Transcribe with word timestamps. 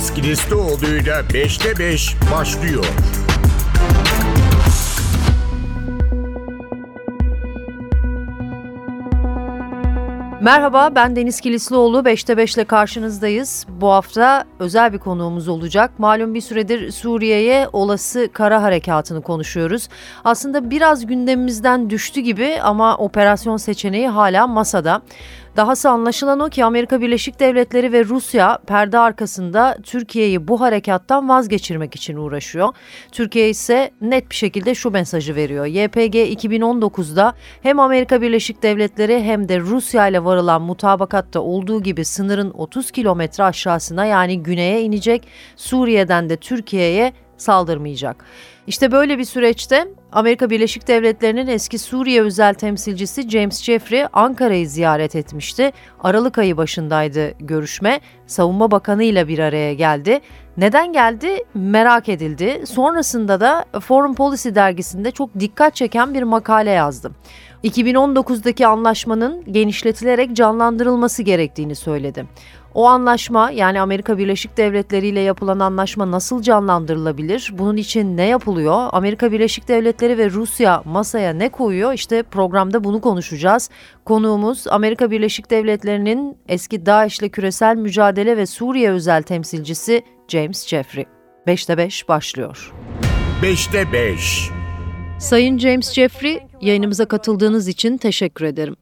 Deniz 0.00 0.14
Kilislioğlu'yla 0.14 1.20
5'te 1.20 1.78
5 1.78 2.16
başlıyor. 2.32 2.84
Merhaba 10.40 10.94
ben 10.94 11.16
Deniz 11.16 11.40
Kilislioğlu 11.40 11.98
5'te 11.98 12.36
5 12.36 12.54
ile 12.54 12.64
karşınızdayız. 12.64 13.66
Bu 13.68 13.88
hafta 13.88 14.44
özel 14.58 14.92
bir 14.92 14.98
konuğumuz 14.98 15.48
olacak. 15.48 15.98
Malum 15.98 16.34
bir 16.34 16.40
süredir 16.40 16.92
Suriye'ye 16.92 17.68
olası 17.72 18.28
kara 18.32 18.62
harekatını 18.62 19.22
konuşuyoruz. 19.22 19.88
Aslında 20.24 20.70
biraz 20.70 21.06
gündemimizden 21.06 21.90
düştü 21.90 22.20
gibi 22.20 22.58
ama 22.62 22.96
operasyon 22.96 23.56
seçeneği 23.56 24.08
hala 24.08 24.46
masada. 24.46 25.02
Dahası 25.56 25.90
anlaşılan 25.90 26.40
o 26.40 26.48
ki 26.48 26.64
Amerika 26.64 27.00
Birleşik 27.00 27.40
Devletleri 27.40 27.92
ve 27.92 28.04
Rusya 28.04 28.58
perde 28.66 28.98
arkasında 28.98 29.76
Türkiye'yi 29.82 30.48
bu 30.48 30.60
harekattan 30.60 31.28
vazgeçirmek 31.28 31.94
için 31.94 32.16
uğraşıyor. 32.16 32.68
Türkiye 33.12 33.50
ise 33.50 33.90
net 34.00 34.30
bir 34.30 34.34
şekilde 34.34 34.74
şu 34.74 34.90
mesajı 34.90 35.34
veriyor. 35.34 35.66
YPG 35.66 36.14
2019'da 36.14 37.34
hem 37.62 37.80
Amerika 37.80 38.22
Birleşik 38.22 38.62
Devletleri 38.62 39.22
hem 39.22 39.48
de 39.48 39.60
Rusya 39.60 40.08
ile 40.08 40.24
varılan 40.30 40.62
mutabakatta 40.62 41.40
olduğu 41.40 41.82
gibi 41.82 42.04
sınırın 42.04 42.50
30 42.50 42.90
kilometre 42.90 43.44
aşağısına 43.44 44.04
yani 44.04 44.42
güneye 44.42 44.82
inecek. 44.82 45.26
Suriye'den 45.56 46.30
de 46.30 46.36
Türkiye'ye 46.36 47.12
saldırmayacak. 47.36 48.24
İşte 48.70 48.92
böyle 48.92 49.18
bir 49.18 49.24
süreçte 49.24 49.88
Amerika 50.12 50.50
Birleşik 50.50 50.88
Devletleri'nin 50.88 51.46
eski 51.46 51.78
Suriye 51.78 52.22
özel 52.22 52.54
temsilcisi 52.54 53.30
James 53.30 53.62
Jeffrey 53.62 54.04
Ankara'yı 54.12 54.68
ziyaret 54.68 55.16
etmişti. 55.16 55.72
Aralık 56.02 56.38
ayı 56.38 56.56
başındaydı 56.56 57.30
görüşme. 57.38 58.00
Savunma 58.26 58.70
Bakanı 58.70 59.02
ile 59.02 59.28
bir 59.28 59.38
araya 59.38 59.74
geldi. 59.74 60.20
Neden 60.56 60.92
geldi? 60.92 61.44
Merak 61.54 62.08
edildi. 62.08 62.62
Sonrasında 62.66 63.40
da 63.40 63.64
Foreign 63.80 64.14
Policy 64.14 64.48
dergisinde 64.54 65.10
çok 65.10 65.40
dikkat 65.40 65.76
çeken 65.76 66.14
bir 66.14 66.22
makale 66.22 66.70
yazdım. 66.70 67.14
2019'daki 67.64 68.66
anlaşmanın 68.66 69.52
genişletilerek 69.52 70.32
canlandırılması 70.32 71.22
gerektiğini 71.22 71.74
söyledi. 71.74 72.26
O 72.74 72.86
anlaşma 72.86 73.50
yani 73.50 73.80
Amerika 73.80 74.18
Birleşik 74.18 74.56
Devletleri 74.56 75.06
ile 75.06 75.20
yapılan 75.20 75.58
anlaşma 75.58 76.10
nasıl 76.10 76.42
canlandırılabilir? 76.42 77.50
Bunun 77.52 77.76
için 77.76 78.16
ne 78.16 78.26
yapılıyor? 78.26 78.88
Amerika 78.92 79.32
Birleşik 79.32 79.68
Devletleri 79.68 80.18
ve 80.18 80.30
Rusya 80.30 80.82
masaya 80.84 81.32
ne 81.32 81.48
koyuyor? 81.48 81.92
İşte 81.92 82.22
programda 82.22 82.84
bunu 82.84 83.00
konuşacağız. 83.00 83.70
Konuğumuz 84.04 84.66
Amerika 84.66 85.10
Birleşik 85.10 85.50
Devletleri'nin 85.50 86.36
eski 86.48 86.86
DAEŞ 86.86 87.18
ile 87.18 87.28
küresel 87.28 87.76
mücadele 87.76 88.36
ve 88.36 88.46
Suriye 88.46 88.90
özel 88.90 89.22
temsilcisi 89.22 90.02
James 90.28 90.66
Jeffrey. 90.66 91.04
5'te 91.46 91.76
5 91.78 92.08
başlıyor. 92.08 92.72
5'te 93.42 93.92
5 93.92 94.50
Sayın 95.18 95.58
James 95.58 95.92
Jeffrey, 95.92 96.42
yayınımıza 96.60 97.04
katıldığınız 97.04 97.68
için 97.68 97.96
teşekkür 97.96 98.44
ederim. 98.44 98.76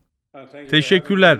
Teşekkürler. 0.70 1.38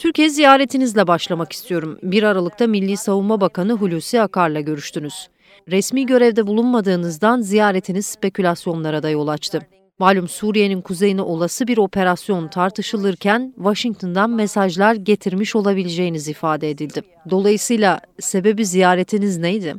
Türkiye 0.00 0.28
ziyaretinizle 0.28 1.06
başlamak 1.06 1.52
istiyorum. 1.52 1.98
1 2.02 2.22
Aralık'ta 2.22 2.66
Milli 2.66 2.96
Savunma 2.96 3.40
Bakanı 3.40 3.72
Hulusi 3.72 4.20
Akar'la 4.20 4.60
görüştünüz. 4.60 5.28
Resmi 5.68 6.06
görevde 6.06 6.46
bulunmadığınızdan 6.46 7.40
ziyaretiniz 7.40 8.06
spekülasyonlara 8.06 9.02
da 9.02 9.10
yol 9.10 9.28
açtı. 9.28 9.66
Malum 9.98 10.28
Suriye'nin 10.28 10.80
kuzeyine 10.80 11.22
olası 11.22 11.66
bir 11.66 11.78
operasyon 11.78 12.48
tartışılırken 12.48 13.52
Washington'dan 13.56 14.30
mesajlar 14.30 14.94
getirmiş 14.94 15.56
olabileceğiniz 15.56 16.28
ifade 16.28 16.70
edildi. 16.70 17.02
Dolayısıyla 17.30 18.00
sebebi 18.20 18.66
ziyaretiniz 18.66 19.38
neydi? 19.38 19.74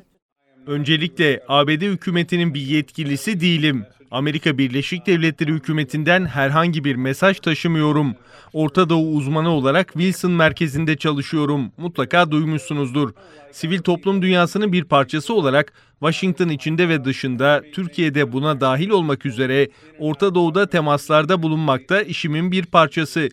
Öncelikle 0.68 1.44
ABD 1.48 1.82
hükümetinin 1.82 2.54
bir 2.54 2.62
yetkilisi 2.62 3.40
değilim. 3.40 3.86
Amerika 4.12 4.58
Birleşik 4.58 5.08
Devletleri 5.08 5.52
hükümetinden 5.52 6.26
herhangi 6.26 6.84
bir 6.84 6.96
mesaj 6.96 7.40
taşımıyorum. 7.40 8.16
Orta 8.54 8.90
Doğu 8.90 9.16
uzmanı 9.16 9.50
olarak 9.50 9.94
Wilson 9.94 10.32
merkezinde 10.32 10.98
çalışıyorum. 10.98 11.72
Mutlaka 11.78 12.32
duymuşsunuzdur. 12.32 13.14
Sivil 13.52 13.80
toplum 13.80 14.22
dünyasının 14.22 14.74
bir 14.74 14.84
parçası 14.84 15.34
olarak 15.34 15.74
Washington 16.00 16.50
içinde 16.50 16.90
ve 16.90 17.06
dışında 17.06 17.64
Türkiye'de 17.74 18.32
buna 18.32 18.62
dahil 18.62 18.90
olmak 18.90 19.26
üzere 19.26 19.70
Orta 20.00 20.36
Doğu'da 20.36 20.70
temaslarda 20.70 21.44
bulunmakta 21.44 22.02
işimin 22.02 22.52
bir 22.52 22.66
parçası. 22.66 23.30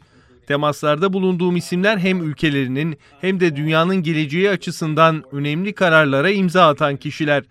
Temaslarda 0.48 1.12
bulunduğum 1.12 1.56
isimler 1.56 1.98
hem 1.98 2.22
ülkelerinin 2.22 2.98
hem 3.20 3.40
de 3.40 3.56
dünyanın 3.56 3.96
geleceği 3.96 4.50
açısından 4.50 5.24
önemli 5.32 5.72
kararlara 5.72 6.30
imza 6.30 6.68
atan 6.68 6.96
kişiler. 6.96 7.44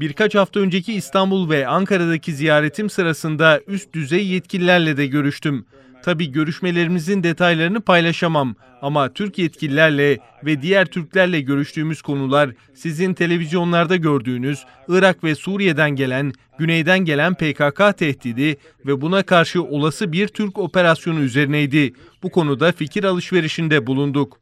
Birkaç 0.00 0.34
hafta 0.34 0.60
önceki 0.60 0.92
İstanbul 0.92 1.50
ve 1.50 1.66
Ankara'daki 1.66 2.32
ziyaretim 2.32 2.90
sırasında 2.90 3.60
üst 3.66 3.92
düzey 3.92 4.26
yetkililerle 4.26 4.96
de 4.96 5.06
görüştüm. 5.06 5.66
Tabi 6.02 6.32
görüşmelerimizin 6.32 7.22
detaylarını 7.22 7.80
paylaşamam 7.80 8.54
ama 8.82 9.12
Türk 9.12 9.38
yetkililerle 9.38 10.18
ve 10.44 10.62
diğer 10.62 10.86
Türklerle 10.86 11.40
görüştüğümüz 11.40 12.02
konular 12.02 12.50
sizin 12.74 13.14
televizyonlarda 13.14 13.96
gördüğünüz 13.96 14.64
Irak 14.88 15.24
ve 15.24 15.34
Suriye'den 15.34 15.90
gelen, 15.90 16.32
güneyden 16.58 16.98
gelen 16.98 17.34
PKK 17.34 17.98
tehdidi 17.98 18.56
ve 18.86 19.00
buna 19.00 19.22
karşı 19.22 19.62
olası 19.62 20.12
bir 20.12 20.28
Türk 20.28 20.58
operasyonu 20.58 21.20
üzerineydi. 21.20 21.92
Bu 22.22 22.30
konuda 22.30 22.72
fikir 22.72 23.04
alışverişinde 23.04 23.86
bulunduk. 23.86 24.40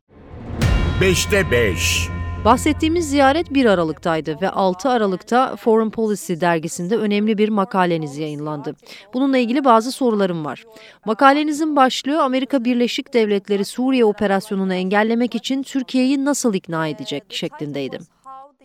5'te 1.01 1.51
5 1.51 2.20
Bahsettiğimiz 2.45 3.11
ziyaret 3.11 3.55
1 3.55 3.65
Aralık'taydı 3.65 4.41
ve 4.43 4.51
6 4.51 4.89
Aralık'ta 4.89 5.57
Foreign 5.57 5.91
Policy 5.91 6.33
dergisinde 6.41 6.97
önemli 6.97 7.39
bir 7.39 7.49
makaleniz 7.49 8.19
yayınlandı. 8.19 8.75
Bununla 9.15 9.39
ilgili 9.39 9.65
bazı 9.65 9.93
sorularım 9.93 10.45
var. 10.45 10.65
Makalenizin 11.05 11.77
başlığı 11.77 12.23
Amerika 12.23 12.65
Birleşik 12.65 13.15
Devletleri 13.15 13.65
Suriye 13.65 14.05
operasyonunu 14.05 14.75
engellemek 14.75 15.35
için 15.35 15.63
Türkiye'yi 15.63 16.25
nasıl 16.25 16.55
ikna 16.55 16.89
edecek 16.89 17.25
şeklindeydi. 17.29 17.99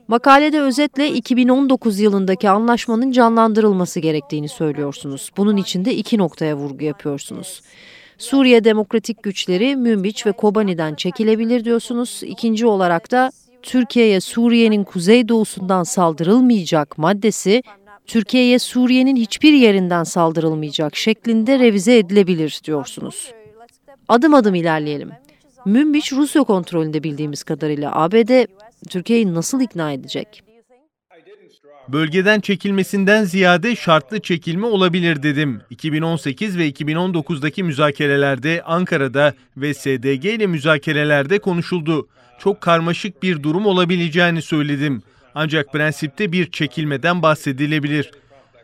Makalede 0.08 0.62
özetle 0.62 1.12
2019 1.12 2.00
yılındaki 2.00 2.50
anlaşmanın 2.50 3.12
canlandırılması 3.12 4.00
gerektiğini 4.00 4.50
söylüyorsunuz. 4.50 5.32
Bunun 5.38 5.58
için 5.58 5.86
de 5.86 5.96
iki 5.96 6.18
noktaya 6.18 6.58
vurgu 6.58 6.84
yapıyorsunuz. 6.84 7.62
Suriye 8.18 8.64
Demokratik 8.64 9.24
Güçleri 9.24 9.76
Münbiç 9.76 10.26
ve 10.26 10.32
Kobani'den 10.32 10.96
çekilebilir 10.96 11.66
diyorsunuz. 11.66 12.22
İkinci 12.24 12.68
olarak 12.68 13.12
da 13.12 13.32
Türkiye'ye 13.66 14.22
Suriye'nin 14.22 14.84
kuzeydoğusundan 14.84 15.84
saldırılmayacak 15.84 16.98
maddesi 16.98 17.64
Türkiye'ye 18.08 18.60
Suriye'nin 18.60 19.16
hiçbir 19.16 19.54
yerinden 19.54 20.04
saldırılmayacak 20.04 20.96
şeklinde 20.96 21.60
revize 21.60 21.98
edilebilir 21.98 22.62
diyorsunuz. 22.64 23.32
Adım 24.08 24.34
adım 24.34 24.56
ilerleyelim. 24.56 25.12
Münbiç 25.66 26.14
Rusya 26.14 26.44
kontrolünde 26.44 27.04
bildiğimiz 27.04 27.44
kadarıyla 27.44 27.96
ABD 27.96 28.46
Türkiye'yi 28.90 29.34
nasıl 29.34 29.62
ikna 29.62 29.92
edecek? 29.92 30.45
Bölgeden 31.90 32.40
çekilmesinden 32.40 33.24
ziyade 33.24 33.76
şartlı 33.76 34.20
çekilme 34.20 34.66
olabilir 34.66 35.24
dedim. 35.24 35.62
2018 35.70 36.58
ve 36.58 36.70
2019'daki 36.70 37.64
müzakerelerde 37.64 38.62
Ankara'da 38.66 39.34
ve 39.58 39.74
SDG 39.74 40.26
ile 40.26 40.48
müzakerelerde 40.48 41.40
konuşuldu. 41.40 42.08
Çok 42.40 42.62
karmaşık 42.62 43.24
bir 43.24 43.44
durum 43.44 43.66
olabileceğini 43.66 44.42
söyledim. 44.42 45.04
Ancak 45.36 45.74
prensipte 45.74 46.32
bir 46.32 46.52
çekilmeden 46.52 47.22
bahsedilebilir. 47.22 48.12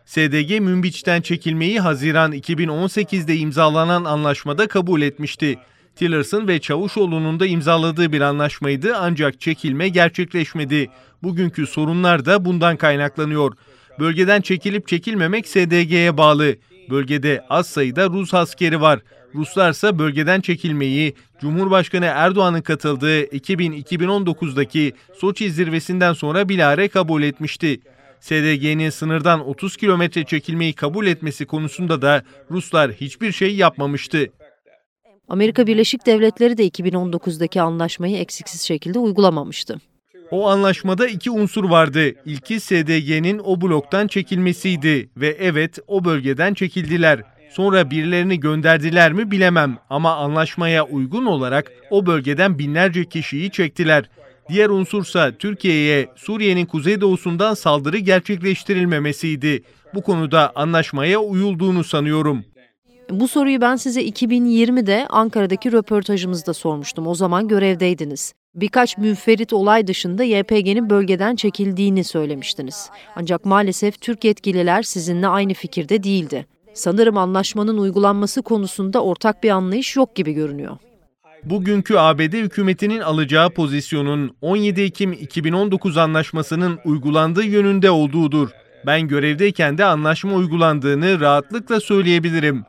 SDG 0.05 0.59
Münbiç'ten 0.59 1.21
çekilmeyi 1.21 1.79
Haziran 1.79 2.33
2018'de 2.33 3.35
imzalanan 3.35 4.03
anlaşmada 4.03 4.67
kabul 4.67 5.01
etmişti. 5.01 5.57
Tillerson 5.95 6.47
ve 6.47 6.59
Çavuşoğlu'nun 6.59 7.39
da 7.39 7.45
imzaladığı 7.45 8.11
bir 8.11 8.21
anlaşmaydı 8.21 8.97
ancak 8.97 9.41
çekilme 9.41 9.89
gerçekleşmedi. 9.89 10.89
Bugünkü 11.23 11.67
sorunlar 11.67 12.25
da 12.25 12.45
bundan 12.45 12.77
kaynaklanıyor. 12.77 13.53
Bölgeden 13.99 14.41
çekilip 14.41 14.87
çekilmemek 14.87 15.47
SDG'ye 15.47 16.17
bağlı. 16.17 16.55
Bölgede 16.89 17.45
az 17.49 17.67
sayıda 17.67 18.09
Rus 18.09 18.33
askeri 18.33 18.81
var. 18.81 18.99
Ruslarsa 19.35 19.99
bölgeden 19.99 20.41
çekilmeyi 20.41 21.13
Cumhurbaşkanı 21.41 22.05
Erdoğan'ın 22.05 22.61
katıldığı 22.61 23.23
2000-2019'daki 23.23 24.93
Soçi 25.19 25.51
zirvesinden 25.51 26.13
sonra 26.13 26.49
bilare 26.49 26.87
kabul 26.87 27.23
etmişti. 27.23 27.79
SDG'nin 28.19 28.89
sınırdan 28.89 29.47
30 29.47 29.77
kilometre 29.77 30.23
çekilmeyi 30.23 30.73
kabul 30.73 31.07
etmesi 31.07 31.45
konusunda 31.45 32.01
da 32.01 32.23
Ruslar 32.51 32.91
hiçbir 32.91 33.31
şey 33.31 33.55
yapmamıştı. 33.55 34.27
Amerika 35.29 35.67
Birleşik 35.67 36.05
Devletleri 36.05 36.57
de 36.57 36.67
2019'daki 36.67 37.61
anlaşmayı 37.61 38.17
eksiksiz 38.17 38.61
şekilde 38.61 38.99
uygulamamıştı. 38.99 39.81
O 40.31 40.47
anlaşmada 40.47 41.07
iki 41.07 41.31
unsur 41.31 41.63
vardı. 41.63 42.11
İlki 42.25 42.59
SDG'nin 42.59 43.41
o 43.43 43.61
bloktan 43.61 44.07
çekilmesiydi 44.07 45.09
ve 45.17 45.37
evet 45.39 45.79
o 45.87 46.05
bölgeden 46.05 46.53
çekildiler. 46.53 47.23
Sonra 47.51 47.91
birilerini 47.91 48.39
gönderdiler 48.39 49.13
mi 49.13 49.31
bilemem 49.31 49.77
ama 49.89 50.15
anlaşmaya 50.15 50.85
uygun 50.85 51.25
olarak 51.25 51.71
o 51.89 52.05
bölgeden 52.05 52.59
binlerce 52.59 53.05
kişiyi 53.05 53.51
çektiler. 53.51 54.09
Diğer 54.49 54.69
unsursa 54.69 55.31
Türkiye'ye 55.31 56.09
Suriye'nin 56.15 56.65
kuzeydoğusundan 56.65 57.53
saldırı 57.53 57.97
gerçekleştirilmemesiydi. 57.97 59.63
Bu 59.93 60.01
konuda 60.01 60.51
anlaşmaya 60.55 61.19
uyulduğunu 61.19 61.83
sanıyorum. 61.83 62.43
Bu 63.09 63.27
soruyu 63.27 63.61
ben 63.61 63.75
size 63.75 64.03
2020'de 64.03 65.07
Ankara'daki 65.09 65.71
röportajımızda 65.71 66.53
sormuştum. 66.53 67.07
O 67.07 67.15
zaman 67.15 67.47
görevdeydiniz. 67.47 68.33
Birkaç 68.55 68.97
münferit 68.97 69.53
olay 69.53 69.87
dışında 69.87 70.23
YPG'nin 70.23 70.89
bölgeden 70.89 71.35
çekildiğini 71.35 72.03
söylemiştiniz. 72.03 72.89
Ancak 73.15 73.45
maalesef 73.45 74.01
Türk 74.01 74.23
yetkililer 74.23 74.83
sizinle 74.83 75.27
aynı 75.27 75.53
fikirde 75.53 76.03
değildi. 76.03 76.45
Sanırım 76.73 77.17
anlaşmanın 77.17 77.77
uygulanması 77.77 78.41
konusunda 78.41 79.03
ortak 79.03 79.43
bir 79.43 79.49
anlayış 79.49 79.95
yok 79.95 80.15
gibi 80.15 80.33
görünüyor. 80.33 80.77
Bugünkü 81.43 81.95
ABD 81.97 82.33
hükümetinin 82.33 82.99
alacağı 82.99 83.49
pozisyonun 83.49 84.35
17 84.41 84.81
Ekim 84.81 85.13
2019 85.13 85.97
anlaşmasının 85.97 86.79
uygulandığı 86.85 87.43
yönünde 87.43 87.91
olduğudur. 87.91 88.49
Ben 88.85 89.07
görevdeyken 89.07 89.77
de 89.77 89.85
anlaşma 89.85 90.33
uygulandığını 90.33 91.19
rahatlıkla 91.19 91.79
söyleyebilirim. 91.79 92.63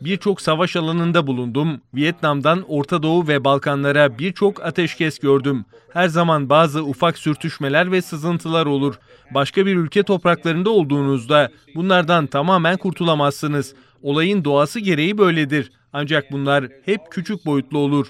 Birçok 0.00 0.40
savaş 0.40 0.76
alanında 0.76 1.26
bulundum. 1.26 1.80
Vietnam'dan 1.94 2.64
Orta 2.68 3.02
Doğu 3.02 3.28
ve 3.28 3.44
Balkanlara 3.44 4.18
birçok 4.18 4.64
ateşkes 4.64 5.18
gördüm. 5.18 5.64
Her 5.92 6.08
zaman 6.08 6.48
bazı 6.48 6.84
ufak 6.84 7.18
sürtüşmeler 7.18 7.92
ve 7.92 8.02
sızıntılar 8.02 8.66
olur. 8.66 8.94
Başka 9.34 9.66
bir 9.66 9.76
ülke 9.76 10.02
topraklarında 10.02 10.70
olduğunuzda 10.70 11.50
bunlardan 11.74 12.26
tamamen 12.26 12.76
kurtulamazsınız. 12.76 13.74
Olayın 14.02 14.44
doğası 14.44 14.80
gereği 14.80 15.18
böyledir. 15.18 15.72
Ancak 15.92 16.32
bunlar 16.32 16.64
hep 16.84 17.00
küçük 17.10 17.46
boyutlu 17.46 17.78
olur. 17.78 18.06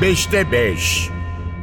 5'te 0.00 0.52
5. 0.52 1.08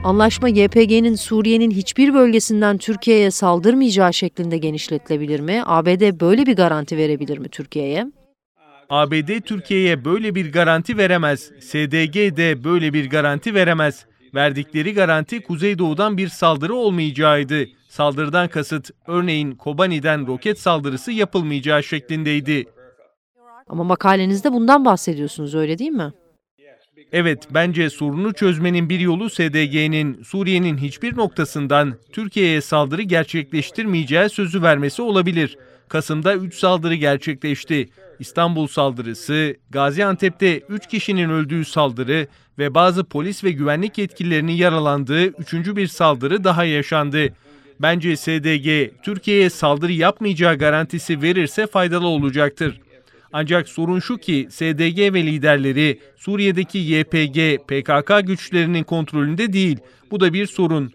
Anlaşma 0.03 0.49
YPG'nin 0.49 1.15
Suriye'nin 1.15 1.71
hiçbir 1.71 2.13
bölgesinden 2.13 2.77
Türkiye'ye 2.77 3.31
saldırmayacağı 3.31 4.13
şeklinde 4.13 4.57
genişletilebilir 4.57 5.39
mi? 5.39 5.61
ABD 5.65 6.19
böyle 6.21 6.45
bir 6.45 6.55
garanti 6.55 6.97
verebilir 6.97 7.37
mi 7.37 7.49
Türkiye'ye? 7.49 8.05
ABD 8.89 9.41
Türkiye'ye 9.41 10.05
böyle 10.05 10.35
bir 10.35 10.51
garanti 10.51 10.97
veremez. 10.97 11.51
SDG 11.59 12.37
de 12.37 12.63
böyle 12.63 12.93
bir 12.93 13.09
garanti 13.09 13.53
veremez. 13.53 14.05
Verdikleri 14.35 14.93
garanti 14.93 15.43
Kuzeydoğu'dan 15.43 16.17
bir 16.17 16.27
saldırı 16.27 16.75
olmayacağıydı. 16.75 17.65
Saldırıdan 17.89 18.47
kasıt 18.47 18.89
örneğin 19.07 19.51
Kobani'den 19.51 20.27
roket 20.27 20.59
saldırısı 20.59 21.11
yapılmayacağı 21.11 21.83
şeklindeydi. 21.83 22.65
Ama 23.67 23.83
makalenizde 23.83 24.53
bundan 24.53 24.85
bahsediyorsunuz 24.85 25.55
öyle 25.55 25.77
değil 25.77 25.91
mi? 25.91 26.13
Evet, 27.11 27.47
bence 27.51 27.89
sorunu 27.89 28.33
çözmenin 28.33 28.89
bir 28.89 28.99
yolu 28.99 29.29
SDG'nin 29.29 30.23
Suriye'nin 30.23 30.77
hiçbir 30.77 31.17
noktasından 31.17 31.93
Türkiye'ye 32.11 32.61
saldırı 32.61 33.01
gerçekleştirmeyeceği 33.01 34.29
sözü 34.29 34.61
vermesi 34.61 35.01
olabilir. 35.01 35.57
Kasım'da 35.93 36.35
3 36.35 36.55
saldırı 36.55 36.95
gerçekleşti. 36.95 37.89
İstanbul 38.19 38.67
saldırısı, 38.67 39.55
Gaziantep'te 39.69 40.59
3 40.59 40.87
kişinin 40.87 41.29
öldüğü 41.29 41.65
saldırı 41.65 42.27
ve 42.57 42.73
bazı 42.73 43.03
polis 43.03 43.43
ve 43.43 43.51
güvenlik 43.51 43.97
yetkililerinin 43.97 44.51
yaralandığı 44.51 45.25
üçüncü 45.25 45.75
bir 45.75 45.87
saldırı 45.87 46.43
daha 46.43 46.65
yaşandı. 46.65 47.33
Bence 47.79 48.15
SDG 48.17 48.91
Türkiye'ye 49.03 49.49
saldırı 49.49 49.91
yapmayacağı 49.91 50.57
garantisi 50.57 51.21
verirse 51.21 51.67
faydalı 51.67 52.07
olacaktır. 52.07 52.81
Ancak 53.33 53.69
sorun 53.69 53.99
şu 53.99 54.17
ki 54.17 54.47
SDG 54.49 55.13
ve 55.13 55.23
liderleri 55.23 55.99
Suriye'deki 56.17 56.77
YPG, 56.77 57.57
PKK 57.67 58.27
güçlerinin 58.27 58.83
kontrolünde 58.83 59.53
değil. 59.53 59.77
Bu 60.11 60.19
da 60.19 60.33
bir 60.33 60.47
sorun. 60.47 60.91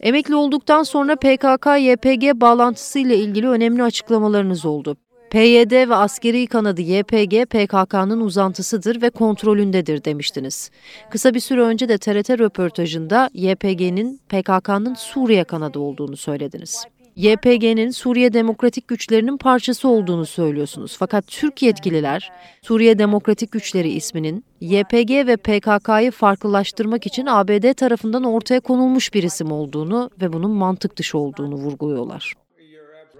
Emekli 0.00 0.34
olduktan 0.34 0.82
sonra 0.82 1.12
PKK-YPG 1.12 2.40
bağlantısıyla 2.40 3.14
ilgili 3.14 3.48
önemli 3.48 3.82
açıklamalarınız 3.82 4.64
oldu. 4.64 4.96
PYD 5.30 5.88
ve 5.88 5.94
askeri 5.94 6.46
kanadı 6.46 6.80
YPG 6.80 7.44
PKK'nın 7.44 8.20
uzantısıdır 8.20 9.02
ve 9.02 9.10
kontrolündedir 9.10 10.04
demiştiniz. 10.04 10.70
Kısa 11.10 11.34
bir 11.34 11.40
süre 11.40 11.60
önce 11.60 11.88
de 11.88 11.98
TRT 11.98 12.30
röportajında 12.30 13.30
YPG'nin 13.34 14.20
PKK'nın 14.28 14.94
Suriye 14.94 15.44
kanadı 15.44 15.78
olduğunu 15.78 16.16
söylediniz. 16.16 16.84
YPG'nin 17.16 17.90
Suriye 17.90 18.32
Demokratik 18.32 18.88
Güçlerinin 18.88 19.36
parçası 19.36 19.88
olduğunu 19.88 20.26
söylüyorsunuz. 20.26 20.96
Fakat 20.98 21.26
Türk 21.26 21.62
yetkililer 21.62 22.32
Suriye 22.62 22.98
Demokratik 22.98 23.52
Güçleri 23.52 23.88
isminin 23.88 24.44
YPG 24.60 25.10
ve 25.10 25.36
PKK'yı 25.36 26.10
farklılaştırmak 26.10 27.06
için 27.06 27.26
ABD 27.26 27.72
tarafından 27.72 28.24
ortaya 28.24 28.60
konulmuş 28.60 29.14
bir 29.14 29.22
isim 29.22 29.52
olduğunu 29.52 30.10
ve 30.20 30.32
bunun 30.32 30.50
mantık 30.50 30.96
dışı 30.96 31.18
olduğunu 31.18 31.54
vurguluyorlar. 31.54 32.34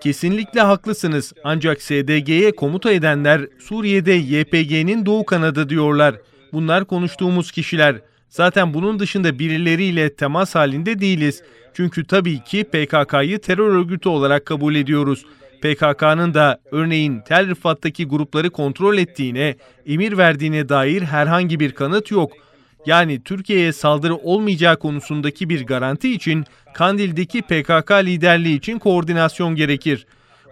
Kesinlikle 0.00 0.60
haklısınız. 0.60 1.32
Ancak 1.44 1.82
SDG'ye 1.82 2.56
komuta 2.56 2.92
edenler 2.92 3.40
Suriye'de 3.58 4.12
YPG'nin 4.12 5.06
doğu 5.06 5.25
kanadı 5.25 5.69
diyorlar. 5.69 6.14
Bunlar 6.52 6.84
konuştuğumuz 6.84 7.52
kişiler. 7.52 7.96
Zaten 8.37 8.75
bunun 8.75 8.99
dışında 8.99 9.38
birileriyle 9.38 10.15
temas 10.15 10.55
halinde 10.55 11.00
değiliz. 11.00 11.43
Çünkü 11.75 12.05
tabii 12.05 12.44
ki 12.44 12.65
PKK'yı 12.65 13.38
terör 13.38 13.69
örgütü 13.69 14.09
olarak 14.09 14.47
kabul 14.47 14.75
ediyoruz. 14.75 15.27
PKK'nın 15.62 16.35
da 16.35 16.61
örneğin 16.71 17.21
Tel 17.29 17.49
Rifat'taki 17.49 18.06
grupları 18.06 18.50
kontrol 18.50 18.99
ettiğine, 18.99 19.56
emir 19.87 20.19
verdiğine 20.19 20.69
dair 20.69 21.03
herhangi 21.03 21.61
bir 21.61 21.73
kanıt 21.73 22.11
yok. 22.11 22.33
Yani 22.87 23.23
Türkiye'ye 23.23 23.73
saldırı 23.73 24.17
olmayacağı 24.17 24.79
konusundaki 24.79 25.49
bir 25.49 25.67
garanti 25.67 26.12
için 26.12 26.44
Kandil'deki 26.75 27.43
PKK 27.43 27.91
liderliği 27.91 28.56
için 28.56 28.79
koordinasyon 28.79 29.55
gerekir. 29.55 30.06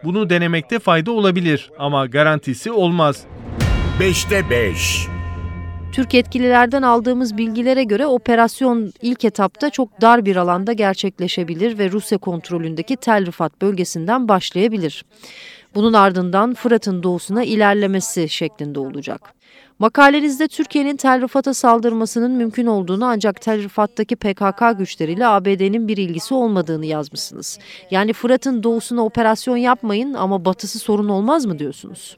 Bunu 0.05 0.31
denemekte 0.31 0.79
fayda 0.79 1.11
olabilir 1.11 1.71
ama 1.79 2.07
garantisi 2.07 2.71
olmaz. 2.71 3.25
5'te 4.01 4.51
5. 4.51 5.14
Türk 5.95 6.15
yetkililerden 6.15 6.83
aldığımız 6.83 7.37
bilgilere 7.37 7.85
göre 7.85 8.07
operasyon 8.07 8.93
ilk 9.03 9.25
etapta 9.25 9.71
çok 9.71 10.01
dar 10.01 10.25
bir 10.25 10.37
alanda 10.37 10.73
gerçekleşebilir 10.73 11.79
ve 11.79 11.91
Rusya 11.91 12.19
kontrolündeki 12.19 12.97
Tel 12.97 13.27
Rifat 13.27 13.63
bölgesinden 13.63 14.29
başlayabilir. 14.29 15.05
Bunun 15.75 15.93
ardından 15.93 16.55
Fırat'ın 16.55 17.03
doğusuna 17.03 17.45
ilerlemesi 17.45 18.29
şeklinde 18.29 18.81
olacak. 18.81 19.21
Makalenizde 19.79 20.49
Türkiye'nin 20.49 20.97
Tel 20.97 21.21
Rifat'a 21.23 21.55
saldırmasının 21.55 22.33
mümkün 22.33 22.67
olduğunu 22.67 23.05
ancak 23.05 23.41
Tel 23.41 23.63
Rifat'taki 23.63 24.17
PKK 24.17 24.79
güçleriyle 24.79 25.27
ABD'nin 25.27 25.89
bir 25.89 25.97
ilgisi 25.97 26.35
olmadığını 26.35 26.87
yazmışsınız. 26.87 27.59
Yani 27.91 28.13
Fırat'ın 28.13 28.63
doğusuna 28.63 29.05
operasyon 29.05 29.57
yapmayın 29.57 30.15
ama 30.15 30.45
batısı 30.45 30.79
sorun 30.79 31.09
olmaz 31.09 31.47
mı 31.47 31.59
diyorsunuz? 31.59 32.17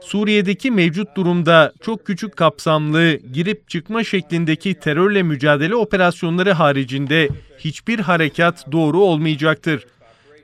Suriye'deki 0.00 0.70
mevcut 0.70 1.16
durumda 1.16 1.72
çok 1.80 2.06
küçük 2.06 2.36
kapsamlı 2.36 3.16
girip 3.32 3.68
çıkma 3.68 4.04
şeklindeki 4.04 4.74
terörle 4.74 5.22
mücadele 5.22 5.74
operasyonları 5.74 6.52
haricinde 6.52 7.28
hiçbir 7.58 7.98
harekat 7.98 8.72
doğru 8.72 9.00
olmayacaktır. 9.00 9.86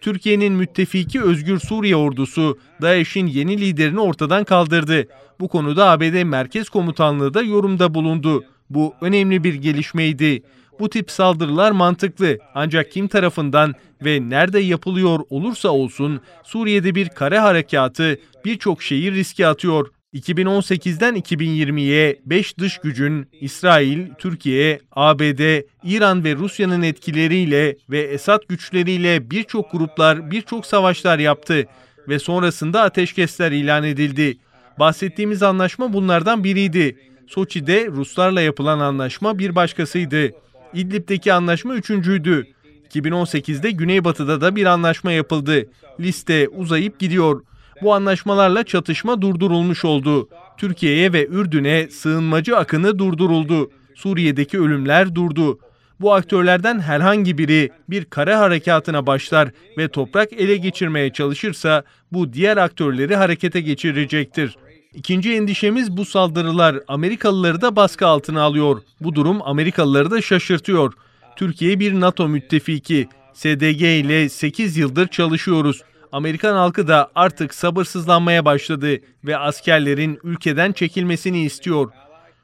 Türkiye'nin 0.00 0.52
müttefiki 0.52 1.22
Özgür 1.22 1.58
Suriye 1.58 1.96
ordusu 1.96 2.58
DAEŞ'in 2.82 3.26
yeni 3.26 3.60
liderini 3.60 4.00
ortadan 4.00 4.44
kaldırdı. 4.44 5.08
Bu 5.40 5.48
konuda 5.48 5.90
ABD 5.90 6.22
Merkez 6.22 6.68
Komutanlığı 6.68 7.34
da 7.34 7.42
yorumda 7.42 7.94
bulundu. 7.94 8.44
Bu 8.70 8.94
önemli 9.00 9.44
bir 9.44 9.54
gelişmeydi. 9.54 10.42
Bu 10.80 10.90
tip 10.90 11.10
saldırılar 11.10 11.70
mantıklı 11.70 12.38
ancak 12.54 12.92
kim 12.92 13.08
tarafından 13.08 13.74
ve 14.04 14.20
nerede 14.30 14.58
yapılıyor 14.58 15.20
olursa 15.30 15.68
olsun 15.68 16.20
Suriye'de 16.44 16.94
bir 16.94 17.08
kare 17.08 17.38
harekatı 17.38 18.18
birçok 18.44 18.82
şeyi 18.82 19.12
riske 19.12 19.46
atıyor. 19.46 19.88
2018'den 20.14 21.16
2020'ye 21.16 22.20
5 22.26 22.58
dış 22.58 22.78
gücün 22.78 23.28
İsrail, 23.40 24.06
Türkiye, 24.18 24.80
ABD, 24.92 25.62
İran 25.84 26.24
ve 26.24 26.34
Rusya'nın 26.34 26.82
etkileriyle 26.82 27.76
ve 27.90 28.00
Esad 28.00 28.42
güçleriyle 28.48 29.30
birçok 29.30 29.72
gruplar 29.72 30.30
birçok 30.30 30.66
savaşlar 30.66 31.18
yaptı 31.18 31.66
ve 32.08 32.18
sonrasında 32.18 32.82
ateşkesler 32.82 33.52
ilan 33.52 33.84
edildi. 33.84 34.38
Bahsettiğimiz 34.78 35.42
anlaşma 35.42 35.92
bunlardan 35.92 36.44
biriydi. 36.44 36.96
Soçi'de 37.26 37.86
Ruslarla 37.86 38.40
yapılan 38.40 38.78
anlaşma 38.78 39.38
bir 39.38 39.54
başkasıydı. 39.54 40.30
İdlib'deki 40.74 41.32
anlaşma 41.32 41.74
üçüncüydü. 41.74 42.46
2018'de 42.90 43.70
Güneybatı'da 43.70 44.40
da 44.40 44.56
bir 44.56 44.66
anlaşma 44.66 45.12
yapıldı. 45.12 45.66
Liste 46.00 46.48
uzayıp 46.48 46.98
gidiyor. 46.98 47.42
Bu 47.82 47.94
anlaşmalarla 47.94 48.64
çatışma 48.64 49.22
durdurulmuş 49.22 49.84
oldu. 49.84 50.28
Türkiye'ye 50.58 51.12
ve 51.12 51.26
Ürdün'e 51.26 51.88
sığınmacı 51.90 52.56
akını 52.56 52.98
durduruldu. 52.98 53.70
Suriye'deki 53.94 54.60
ölümler 54.60 55.14
durdu. 55.14 55.58
Bu 56.00 56.14
aktörlerden 56.14 56.80
herhangi 56.80 57.38
biri 57.38 57.70
bir 57.90 58.04
kare 58.04 58.34
harekatına 58.34 59.06
başlar 59.06 59.50
ve 59.78 59.88
toprak 59.88 60.32
ele 60.32 60.56
geçirmeye 60.56 61.12
çalışırsa 61.12 61.82
bu 62.12 62.32
diğer 62.32 62.56
aktörleri 62.56 63.16
harekete 63.16 63.60
geçirecektir. 63.60 64.56
İkinci 64.94 65.34
endişemiz 65.34 65.96
bu 65.96 66.04
saldırılar 66.04 66.80
Amerikalıları 66.88 67.60
da 67.60 67.76
baskı 67.76 68.06
altına 68.06 68.42
alıyor. 68.42 68.82
Bu 69.00 69.14
durum 69.14 69.42
Amerikalıları 69.42 70.10
da 70.10 70.22
şaşırtıyor. 70.22 70.92
Türkiye 71.36 71.80
bir 71.80 72.00
NATO 72.00 72.28
müttefiki. 72.28 73.08
SDG 73.34 73.82
ile 73.82 74.28
8 74.28 74.76
yıldır 74.76 75.08
çalışıyoruz. 75.08 75.82
Amerikan 76.12 76.54
halkı 76.54 76.88
da 76.88 77.10
artık 77.14 77.54
sabırsızlanmaya 77.54 78.44
başladı 78.44 78.98
ve 79.24 79.36
askerlerin 79.36 80.18
ülkeden 80.24 80.72
çekilmesini 80.72 81.44
istiyor. 81.44 81.90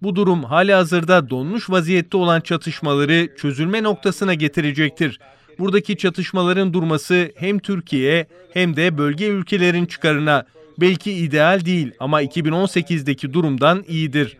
Bu 0.03 0.17
durum 0.17 0.45
hali 0.45 0.73
hazırda 0.73 1.31
donmuş 1.31 1.71
vaziyette 1.71 2.17
olan 2.17 2.41
çatışmaları 2.41 3.37
çözülme 3.37 3.83
noktasına 3.83 4.35
getirecektir. 4.35 5.19
Buradaki 5.59 5.97
çatışmaların 5.97 6.73
durması 6.73 7.33
hem 7.37 7.59
Türkiye 7.59 8.27
hem 8.53 8.77
de 8.77 8.99
bölge 8.99 9.27
ülkelerin 9.27 9.87
çıkarına 9.87 10.47
belki 10.81 11.13
ideal 11.13 11.65
değil 11.65 11.93
ama 12.01 12.23
2018'deki 12.23 13.33
durumdan 13.33 13.85
iyidir. 13.89 14.39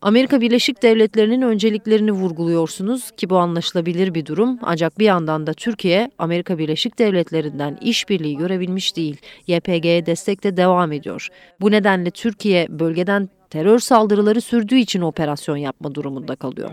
Amerika 0.00 0.40
Birleşik 0.40 0.82
Devletleri'nin 0.82 1.42
önceliklerini 1.42 2.12
vurguluyorsunuz 2.12 3.10
ki 3.10 3.30
bu 3.30 3.38
anlaşılabilir 3.38 4.14
bir 4.14 4.26
durum. 4.26 4.58
Ancak 4.62 4.98
bir 4.98 5.04
yandan 5.04 5.46
da 5.46 5.54
Türkiye 5.54 6.10
Amerika 6.18 6.58
Birleşik 6.58 6.98
Devletleri'nden 6.98 7.78
işbirliği 7.80 8.36
görebilmiş 8.36 8.96
değil. 8.96 9.16
YPG'ye 9.46 10.06
destek 10.06 10.44
de 10.44 10.56
devam 10.56 10.92
ediyor. 10.92 11.28
Bu 11.60 11.70
nedenle 11.70 12.10
Türkiye 12.10 12.66
bölgeden 12.70 13.28
terör 13.50 13.78
saldırıları 13.78 14.40
sürdüğü 14.40 14.76
için 14.76 15.00
operasyon 15.00 15.56
yapma 15.56 15.94
durumunda 15.94 16.36
kalıyor. 16.36 16.70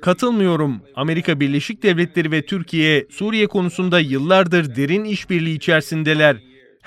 Katılmıyorum. 0.00 0.80
Amerika 0.94 1.40
Birleşik 1.40 1.82
Devletleri 1.82 2.32
ve 2.32 2.46
Türkiye 2.46 3.06
Suriye 3.10 3.46
konusunda 3.46 4.00
yıllardır 4.00 4.76
derin 4.76 5.04
işbirliği 5.04 5.56
içerisindeler. 5.56 6.36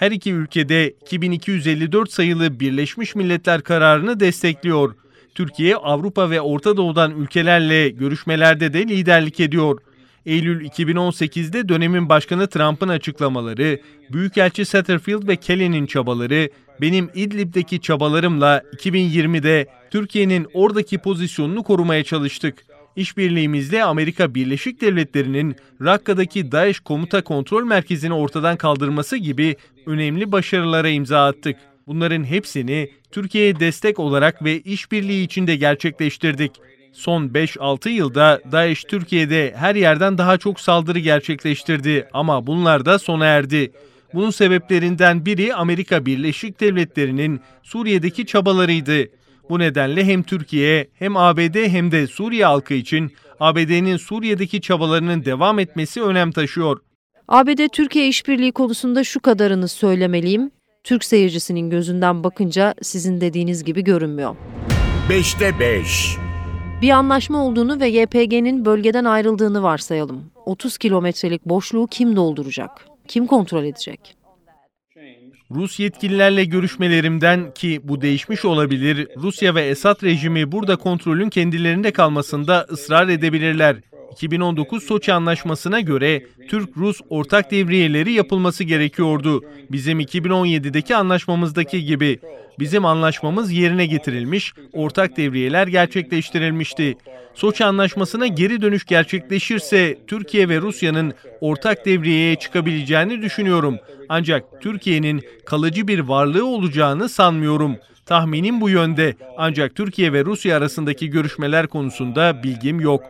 Her 0.01 0.12
iki 0.12 0.34
ülkede 0.34 0.89
2254 0.89 2.12
sayılı 2.12 2.60
Birleşmiş 2.60 3.15
Milletler 3.15 3.62
kararını 3.62 4.20
destekliyor. 4.20 4.96
Türkiye 5.36 5.75
Avrupa 5.75 6.29
ve 6.29 6.41
Orta 6.41 6.77
Doğu'dan 6.77 7.12
ülkelerle 7.20 7.89
görüşmelerde 7.89 8.74
de 8.74 8.79
liderlik 8.88 9.39
ediyor. 9.39 9.79
Eylül 10.25 10.65
2018'de 10.65 11.70
dönemin 11.70 12.10
başkanı 12.10 12.48
Trump'ın 12.48 12.88
açıklamaları, 12.88 13.79
Büyükelçi 14.12 14.65
Satterfield 14.65 15.27
ve 15.27 15.36
Kelly'nin 15.36 15.86
çabaları, 15.86 16.50
benim 16.81 17.10
İdlib'deki 17.15 17.81
çabalarımla 17.81 18.63
2020'de 18.77 19.67
Türkiye'nin 19.91 20.48
oradaki 20.53 20.98
pozisyonunu 20.98 21.63
korumaya 21.63 22.03
çalıştık. 22.03 22.65
İşbirliğimizle 22.95 23.83
Amerika 23.83 24.36
Birleşik 24.36 24.81
Devletleri'nin 24.81 25.55
Rakka'daki 25.81 26.51
DAEŞ 26.51 26.79
komuta 26.79 27.21
kontrol 27.24 27.63
merkezini 27.63 28.13
ortadan 28.13 28.57
kaldırması 28.57 29.17
gibi 29.17 29.55
önemli 29.86 30.31
başarılara 30.31 30.89
imza 30.89 31.25
attık. 31.25 31.55
Bunların 31.88 32.24
hepsini 32.24 32.89
Türkiye'ye 33.12 33.60
destek 33.60 34.00
olarak 34.00 34.43
ve 34.43 34.60
işbirliği 34.60 35.24
içinde 35.24 35.55
gerçekleştirdik. 35.55 36.51
Son 36.93 37.27
5-6 37.27 37.89
yılda 37.89 38.41
DAEŞ 38.51 38.83
Türkiye'de 38.83 39.53
her 39.55 39.75
yerden 39.75 40.17
daha 40.17 40.38
çok 40.38 40.60
saldırı 40.60 41.00
gerçekleştirdi 41.00 42.07
ama 42.13 42.48
bunlar 42.48 42.86
da 42.86 43.00
sona 43.00 43.25
erdi. 43.25 43.71
Bunun 44.13 44.29
sebeplerinden 44.29 45.25
biri 45.25 45.55
Amerika 45.55 46.05
Birleşik 46.05 46.60
Devletleri'nin 46.60 47.41
Suriye'deki 47.63 48.25
çabalarıydı. 48.25 49.21
Bu 49.51 49.60
nedenle 49.60 50.05
hem 50.05 50.24
Türkiye 50.24 50.88
hem 50.93 51.17
ABD 51.17 51.67
hem 51.67 51.91
de 51.91 52.08
Suriye 52.08 52.46
halkı 52.46 52.74
için 52.74 53.12
ABD'nin 53.39 53.98
Suriye'deki 53.98 54.62
çabalarının 54.62 55.25
devam 55.25 55.60
etmesi 55.60 56.01
önem 56.01 56.31
taşıyor. 56.31 56.79
ABD-Türkiye 57.27 58.08
işbirliği 58.08 58.51
konusunda 58.51 59.03
şu 59.03 59.20
kadarını 59.20 59.67
söylemeliyim. 59.67 60.51
Türk 60.84 61.03
seyircisinin 61.03 61.70
gözünden 61.70 62.24
bakınca 62.24 62.75
sizin 62.81 63.22
dediğiniz 63.22 63.63
gibi 63.63 63.84
görünmüyor. 63.84 64.36
5'te 65.10 65.60
5. 65.60 66.17
Bir 66.81 66.89
anlaşma 66.89 67.46
olduğunu 67.46 67.79
ve 67.79 67.88
YPG'nin 67.88 68.65
bölgeden 68.65 69.05
ayrıldığını 69.05 69.63
varsayalım. 69.63 70.31
30 70.46 70.77
kilometrelik 70.77 71.46
boşluğu 71.46 71.88
kim 71.88 72.15
dolduracak? 72.15 72.88
Kim 73.08 73.27
kontrol 73.27 73.63
edecek? 73.63 74.21
Rus 75.55 75.79
yetkililerle 75.79 76.46
görüşmelerimden 76.46 77.53
ki 77.53 77.81
bu 77.84 78.01
değişmiş 78.01 78.46
olabilir, 78.46 79.08
Rusya 79.17 79.55
ve 79.55 79.62
Esad 79.62 80.03
rejimi 80.03 80.51
burada 80.51 80.75
kontrolün 80.75 81.29
kendilerinde 81.29 81.91
kalmasında 81.91 82.65
ısrar 82.72 83.08
edebilirler. 83.08 83.75
2019 84.12 84.84
Soçi 84.84 85.13
Anlaşması'na 85.13 85.80
göre 85.80 86.25
Türk-Rus 86.50 87.01
ortak 87.10 87.51
devriyeleri 87.51 88.12
yapılması 88.12 88.63
gerekiyordu. 88.63 89.44
Bizim 89.72 90.00
2017'deki 90.00 90.96
anlaşmamızdaki 90.96 91.86
gibi. 91.86 92.20
Bizim 92.60 92.86
anlaşmamız 92.86 93.51
yerine 93.51 93.86
getirilmiş, 93.86 94.53
ortak 94.74 95.18
devriyeler 95.18 95.68
gerçekleştirilmişti. 95.68 96.98
Soçi 97.34 97.65
Anlaşması'na 97.65 98.27
geri 98.27 98.62
dönüş 98.62 98.86
gerçekleşirse 98.86 99.98
Türkiye 100.08 100.50
ve 100.50 100.62
Rusya'nın 100.62 101.13
ortak 101.41 101.86
devriyeye 101.86 102.36
çıkabileceğini 102.36 103.22
düşünüyorum. 103.22 103.77
Ancak 104.10 104.62
Türkiye'nin 104.62 105.22
kalıcı 105.46 105.88
bir 105.88 106.00
varlığı 106.00 106.46
olacağını 106.46 107.10
sanmıyorum. 107.10 107.75
Tahminim 108.06 108.62
bu 108.62 108.70
yönde. 108.70 109.15
Ancak 109.38 109.75
Türkiye 109.75 110.13
ve 110.13 110.25
Rusya 110.25 110.58
arasındaki 110.58 111.10
görüşmeler 111.10 111.68
konusunda 111.68 112.44
bilgim 112.44 112.80
yok. 112.80 113.03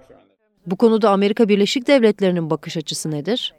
Bu 0.66 0.76
konuda 0.76 1.10
Amerika 1.10 1.50
Birleşik 1.50 1.88
Devletleri'nin 1.88 2.50
bakış 2.50 2.78
açısı 2.78 3.12
nedir? 3.12 3.54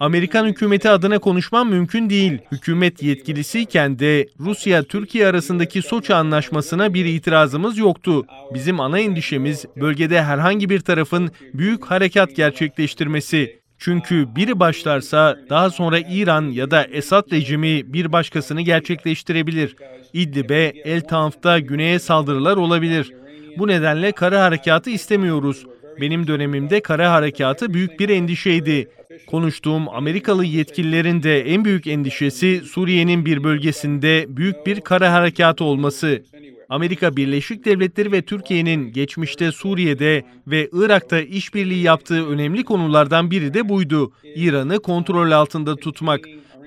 Amerikan 0.00 0.46
hükümeti 0.46 0.90
adına 0.90 1.18
konuşmam 1.18 1.68
mümkün 1.70 2.10
değil. 2.10 2.38
Hükümet 2.52 3.02
yetkilisiyken 3.02 3.98
de 3.98 4.26
Rusya-Türkiye 4.40 5.26
arasındaki 5.26 5.82
Soçi 5.82 6.14
anlaşmasına 6.14 6.94
bir 6.94 7.04
itirazımız 7.04 7.78
yoktu. 7.78 8.26
Bizim 8.54 8.80
ana 8.80 8.98
endişemiz 8.98 9.64
bölgede 9.76 10.22
herhangi 10.22 10.70
bir 10.70 10.80
tarafın 10.80 11.30
büyük 11.54 11.84
harekat 11.84 12.36
gerçekleştirmesi. 12.36 13.60
Çünkü 13.78 14.36
biri 14.36 14.60
başlarsa 14.60 15.38
daha 15.50 15.70
sonra 15.70 15.98
İran 15.98 16.50
ya 16.50 16.70
da 16.70 16.84
Esad 16.84 17.32
rejimi 17.32 17.92
bir 17.92 18.12
başkasını 18.12 18.60
gerçekleştirebilir. 18.60 19.76
İdlib'e, 20.12 20.72
El 20.84 21.00
Tanf'ta 21.00 21.58
güneye 21.58 21.98
saldırılar 21.98 22.56
olabilir. 22.56 23.12
Bu 23.58 23.66
nedenle 23.66 24.12
kara 24.12 24.42
harekatı 24.42 24.90
istemiyoruz. 24.90 25.66
Benim 26.00 26.26
dönemimde 26.26 26.80
kara 26.80 27.12
harekatı 27.12 27.74
büyük 27.74 28.00
bir 28.00 28.08
endişeydi. 28.08 28.88
Konuştuğum 29.26 29.88
Amerikalı 29.88 30.44
yetkililerin 30.44 31.22
de 31.22 31.40
en 31.40 31.64
büyük 31.64 31.86
endişesi 31.86 32.60
Suriye'nin 32.60 33.26
bir 33.26 33.44
bölgesinde 33.44 34.26
büyük 34.28 34.66
bir 34.66 34.80
kara 34.80 35.12
harekatı 35.12 35.64
olması. 35.64 36.22
Amerika 36.68 37.16
Birleşik 37.16 37.64
Devletleri 37.64 38.12
ve 38.12 38.22
Türkiye'nin 38.22 38.92
geçmişte 38.92 39.52
Suriye'de 39.52 40.24
ve 40.46 40.68
Irak'ta 40.72 41.20
işbirliği 41.20 41.82
yaptığı 41.82 42.28
önemli 42.28 42.64
konulardan 42.64 43.30
biri 43.30 43.54
de 43.54 43.68
buydu. 43.68 44.12
İran'ı 44.36 44.80
kontrol 44.80 45.30
altında 45.30 45.76
tutmak. 45.76 46.20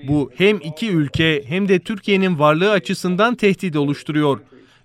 Bu 0.08 0.32
hem 0.36 0.58
iki 0.58 0.92
ülke 0.92 1.44
hem 1.46 1.68
de 1.68 1.80
Türkiye'nin 1.80 2.40
varlığı 2.40 2.72
açısından 2.72 3.36
tehdit 3.36 3.76
oluşturuyor. 3.76 4.40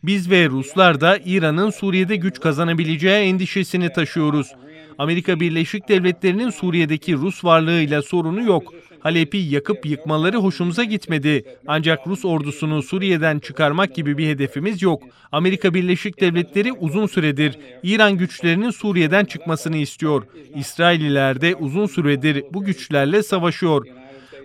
Biz 0.05 0.31
ve 0.31 0.49
Ruslar 0.49 1.01
da 1.01 1.19
İran'ın 1.25 1.71
Suriye'de 1.71 2.17
güç 2.17 2.41
kazanabileceği 2.41 3.29
endişesini 3.29 3.93
taşıyoruz. 3.93 4.53
Amerika 4.99 5.41
Birleşik 5.41 5.89
Devletleri'nin 5.89 6.51
Suriye'deki 6.51 7.15
Rus 7.15 7.45
varlığıyla 7.45 8.03
sorunu 8.03 8.43
yok. 8.43 8.75
Halep'i 9.01 9.39
yakıp 9.39 9.87
yıkmaları 9.87 10.37
hoşumuza 10.37 10.85
gitmedi. 10.85 11.45
Ancak 11.67 12.07
Rus 12.07 12.25
ordusunu 12.25 12.83
Suriye'den 12.83 13.39
çıkarmak 13.39 13.95
gibi 13.95 14.19
bir 14.19 14.29
hedefimiz 14.29 14.83
yok. 14.83 15.03
Amerika 15.33 15.75
Birleşik 15.75 16.21
Devletleri 16.21 16.73
uzun 16.73 17.07
süredir 17.07 17.59
İran 17.83 18.19
güçlerinin 18.19 18.71
Suriye'den 18.71 19.25
çıkmasını 19.25 19.77
istiyor. 19.77 20.23
İsrailliler 20.55 21.41
de 21.41 21.55
uzun 21.55 21.87
süredir 21.87 22.45
bu 22.53 22.65
güçlerle 22.65 23.23
savaşıyor. 23.23 23.87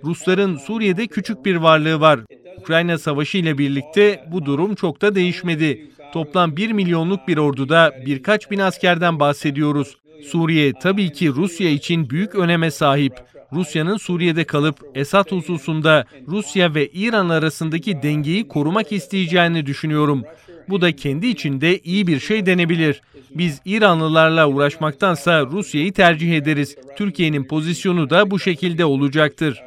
Rusların 0.03 0.57
Suriye'de 0.57 1.07
küçük 1.07 1.45
bir 1.45 1.55
varlığı 1.55 1.99
var. 1.99 2.19
Ukrayna 2.57 2.97
Savaşı 2.97 3.37
ile 3.37 3.57
birlikte 3.57 4.25
bu 4.31 4.45
durum 4.45 4.75
çok 4.75 5.01
da 5.01 5.15
değişmedi. 5.15 5.91
Toplam 6.13 6.57
1 6.57 6.71
milyonluk 6.71 7.27
bir 7.27 7.37
orduda 7.37 7.93
birkaç 8.05 8.51
bin 8.51 8.59
askerden 8.59 9.19
bahsediyoruz. 9.19 9.97
Suriye 10.23 10.73
tabii 10.73 11.11
ki 11.11 11.29
Rusya 11.29 11.69
için 11.69 12.09
büyük 12.09 12.35
öneme 12.35 12.71
sahip. 12.71 13.13
Rusya'nın 13.53 13.97
Suriye'de 13.97 14.43
kalıp 14.43 14.75
Esad 14.95 15.31
hususunda 15.31 16.05
Rusya 16.27 16.75
ve 16.75 16.87
İran 16.87 17.29
arasındaki 17.29 18.01
dengeyi 18.01 18.47
korumak 18.47 18.91
isteyeceğini 18.91 19.65
düşünüyorum. 19.65 20.23
Bu 20.69 20.81
da 20.81 20.95
kendi 20.95 21.27
içinde 21.27 21.79
iyi 21.79 22.07
bir 22.07 22.19
şey 22.19 22.45
denebilir. 22.45 23.01
Biz 23.35 23.61
İranlılarla 23.65 24.49
uğraşmaktansa 24.49 25.45
Rusya'yı 25.45 25.93
tercih 25.93 26.37
ederiz. 26.37 26.75
Türkiye'nin 26.97 27.43
pozisyonu 27.43 28.09
da 28.09 28.31
bu 28.31 28.39
şekilde 28.39 28.85
olacaktır. 28.85 29.63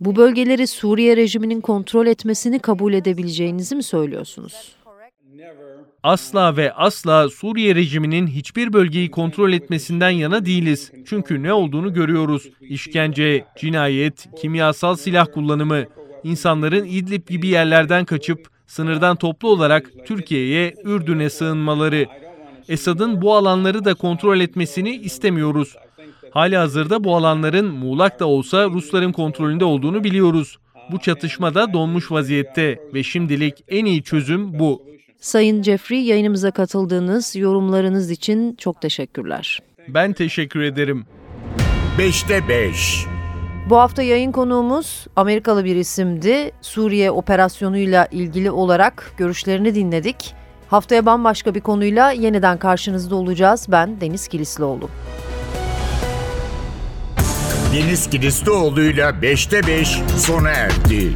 Bu 0.00 0.16
bölgeleri 0.16 0.66
Suriye 0.66 1.16
rejiminin 1.16 1.60
kontrol 1.60 2.06
etmesini 2.06 2.58
kabul 2.58 2.92
edebileceğinizi 2.92 3.76
mi 3.76 3.82
söylüyorsunuz? 3.82 4.72
Asla 6.02 6.56
ve 6.56 6.72
asla 6.72 7.28
Suriye 7.28 7.74
rejiminin 7.74 8.26
hiçbir 8.26 8.72
bölgeyi 8.72 9.10
kontrol 9.10 9.52
etmesinden 9.52 10.10
yana 10.10 10.46
değiliz. 10.46 10.92
Çünkü 11.06 11.42
ne 11.42 11.52
olduğunu 11.52 11.94
görüyoruz. 11.94 12.48
İşkence, 12.60 13.44
cinayet, 13.58 14.28
kimyasal 14.40 14.96
silah 14.96 15.26
kullanımı, 15.34 15.84
insanların 16.24 16.84
İdlib 16.84 17.28
gibi 17.28 17.48
yerlerden 17.48 18.04
kaçıp 18.04 18.48
sınırdan 18.66 19.16
toplu 19.16 19.48
olarak 19.48 19.90
Türkiye'ye, 20.06 20.74
Ürdün'e 20.84 21.30
sığınmaları. 21.30 22.06
Esad'ın 22.68 23.22
bu 23.22 23.34
alanları 23.34 23.84
da 23.84 23.94
kontrol 23.94 24.40
etmesini 24.40 24.96
istemiyoruz. 24.96 25.76
Hali 26.30 26.56
hazırda 26.56 27.04
bu 27.04 27.16
alanların 27.16 27.66
muğlak 27.66 28.20
da 28.20 28.26
olsa 28.26 28.64
Rusların 28.64 29.12
kontrolünde 29.12 29.64
olduğunu 29.64 30.04
biliyoruz. 30.04 30.58
Bu 30.92 30.98
çatışma 30.98 31.54
da 31.54 31.72
donmuş 31.72 32.12
vaziyette 32.12 32.80
ve 32.94 33.02
şimdilik 33.02 33.64
en 33.68 33.84
iyi 33.84 34.02
çözüm 34.02 34.58
bu. 34.58 34.82
Sayın 35.20 35.62
Jeffrey 35.62 36.02
yayınımıza 36.02 36.50
katıldığınız 36.50 37.36
yorumlarınız 37.36 38.10
için 38.10 38.54
çok 38.56 38.80
teşekkürler. 38.80 39.58
Ben 39.88 40.12
teşekkür 40.12 40.60
ederim. 40.60 41.04
5'te 41.98 42.48
5. 42.48 43.06
Bu 43.70 43.76
hafta 43.76 44.02
yayın 44.02 44.32
konuğumuz 44.32 45.06
Amerikalı 45.16 45.64
bir 45.64 45.76
isimdi. 45.76 46.52
Suriye 46.60 47.10
operasyonuyla 47.10 48.06
ilgili 48.10 48.50
olarak 48.50 49.12
görüşlerini 49.16 49.74
dinledik. 49.74 50.34
Haftaya 50.68 51.06
bambaşka 51.06 51.54
bir 51.54 51.60
konuyla 51.60 52.10
yeniden 52.12 52.58
karşınızda 52.58 53.16
olacağız. 53.16 53.66
Ben 53.68 54.00
Deniz 54.00 54.28
Kilislioğlu. 54.28 54.88
Deniz 57.72 58.10
Kilislioğlu'yla 58.10 59.10
5'te 59.10 59.66
5 59.66 59.98
sona 60.16 60.50
erdi. 60.50 61.12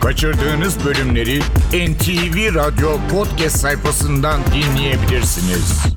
Kaçırdığınız 0.00 0.84
bölümleri 0.84 1.40
NTV 1.72 2.54
Radyo 2.54 2.98
podcast 3.10 3.56
sayfasından 3.56 4.40
dinleyebilirsiniz. 4.54 5.95